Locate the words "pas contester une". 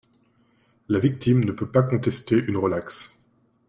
1.69-2.57